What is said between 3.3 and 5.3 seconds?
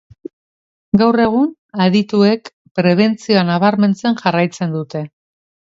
nabarmentzen jarraitzen dute.